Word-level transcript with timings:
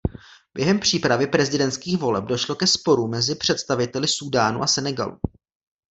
Během 0.53 0.79
přípravy 0.79 1.27
prezidentských 1.27 1.97
voleb 1.97 2.23
došlo 2.23 2.55
ke 2.55 2.67
sporům 2.67 3.09
mezi 3.09 3.35
představiteli 3.35 4.07
Súdánu 4.07 4.61
a 4.61 4.67
Senegalu. 4.67 5.17